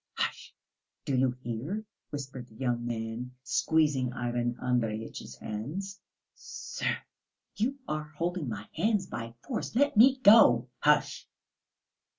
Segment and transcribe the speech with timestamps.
[0.17, 0.55] "Hush!
[1.05, 5.99] Do you hear?" whispered the young man, squeezing Ivan Andreyitch's hands.
[6.33, 6.97] "Sir,
[7.55, 9.75] you are holding my hands by force.
[9.75, 11.27] Let me go!" "Hush!"